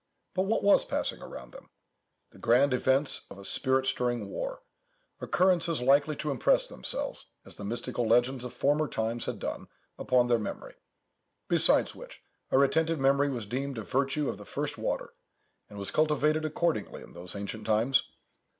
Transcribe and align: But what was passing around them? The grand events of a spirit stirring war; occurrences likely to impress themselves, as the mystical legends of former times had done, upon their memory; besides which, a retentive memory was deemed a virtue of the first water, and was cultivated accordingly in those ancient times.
But 0.33 0.47
what 0.47 0.63
was 0.63 0.83
passing 0.83 1.21
around 1.21 1.51
them? 1.51 1.69
The 2.31 2.39
grand 2.39 2.73
events 2.73 3.27
of 3.29 3.37
a 3.37 3.45
spirit 3.45 3.85
stirring 3.85 4.29
war; 4.29 4.63
occurrences 5.19 5.79
likely 5.79 6.15
to 6.15 6.31
impress 6.31 6.67
themselves, 6.67 7.27
as 7.45 7.55
the 7.55 7.63
mystical 7.63 8.07
legends 8.07 8.43
of 8.43 8.51
former 8.51 8.87
times 8.87 9.25
had 9.25 9.37
done, 9.37 9.67
upon 9.99 10.25
their 10.25 10.39
memory; 10.39 10.73
besides 11.47 11.93
which, 11.93 12.23
a 12.49 12.57
retentive 12.57 12.99
memory 12.99 13.29
was 13.29 13.45
deemed 13.45 13.77
a 13.77 13.83
virtue 13.83 14.27
of 14.27 14.39
the 14.39 14.43
first 14.45 14.75
water, 14.75 15.13
and 15.69 15.77
was 15.77 15.91
cultivated 15.91 16.45
accordingly 16.45 17.03
in 17.03 17.13
those 17.13 17.35
ancient 17.35 17.67
times. 17.67 18.09